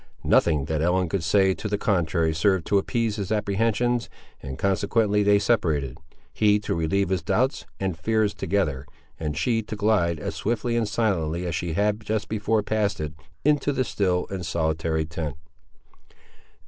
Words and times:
Nothing 0.23 0.65
that 0.65 0.81
Ellen 0.81 1.09
could 1.09 1.23
say 1.23 1.53
to 1.53 1.67
the 1.67 1.77
contrary 1.77 2.33
served 2.33 2.65
to 2.65 2.79
appease 2.79 3.17
his 3.17 3.31
apprehensions, 3.31 4.09
and, 4.41 4.57
consequently, 4.57 5.21
they 5.21 5.37
separated; 5.37 5.99
he 6.33 6.57
to 6.61 6.73
relieve 6.73 7.09
his 7.09 7.21
doubts 7.21 7.67
and 7.79 7.95
fears 7.95 8.33
together, 8.33 8.87
and 9.19 9.37
she 9.37 9.61
to 9.61 9.75
glide, 9.75 10.19
as 10.19 10.33
swiftly 10.33 10.75
and 10.75 10.89
silently 10.89 11.45
as 11.45 11.53
she 11.53 11.73
had 11.73 11.99
just 12.03 12.29
before 12.29 12.63
passed 12.63 12.99
it, 12.99 13.13
into 13.45 13.71
the 13.71 13.83
still 13.83 14.25
and 14.31 14.43
solitary 14.43 15.05
tent. 15.05 15.35